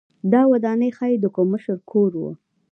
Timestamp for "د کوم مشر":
1.21-1.77